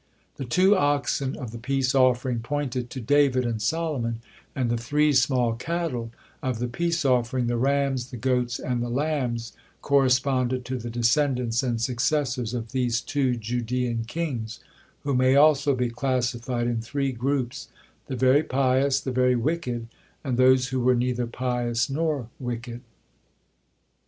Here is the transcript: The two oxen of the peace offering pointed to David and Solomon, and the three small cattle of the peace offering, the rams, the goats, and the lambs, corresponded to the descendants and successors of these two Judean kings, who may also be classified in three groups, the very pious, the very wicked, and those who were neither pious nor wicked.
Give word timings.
The 0.37 0.45
two 0.45 0.75
oxen 0.75 1.35
of 1.35 1.51
the 1.51 1.59
peace 1.59 1.93
offering 1.93 2.39
pointed 2.39 2.89
to 2.89 2.99
David 2.99 3.45
and 3.45 3.61
Solomon, 3.61 4.19
and 4.55 4.71
the 4.71 4.75
three 4.75 5.13
small 5.13 5.53
cattle 5.53 6.09
of 6.41 6.57
the 6.57 6.67
peace 6.67 7.05
offering, 7.05 7.45
the 7.45 7.55
rams, 7.55 8.09
the 8.09 8.17
goats, 8.17 8.57
and 8.57 8.81
the 8.81 8.89
lambs, 8.89 9.53
corresponded 9.83 10.65
to 10.65 10.79
the 10.79 10.89
descendants 10.89 11.61
and 11.61 11.79
successors 11.79 12.55
of 12.55 12.71
these 12.71 12.99
two 12.99 13.35
Judean 13.35 14.03
kings, 14.07 14.59
who 15.03 15.13
may 15.13 15.35
also 15.35 15.75
be 15.75 15.91
classified 15.91 16.65
in 16.65 16.81
three 16.81 17.11
groups, 17.11 17.67
the 18.07 18.15
very 18.15 18.41
pious, 18.41 18.99
the 18.99 19.11
very 19.11 19.35
wicked, 19.35 19.87
and 20.23 20.35
those 20.35 20.69
who 20.69 20.79
were 20.79 20.95
neither 20.95 21.27
pious 21.27 21.91
nor 21.91 22.27
wicked. 22.39 22.81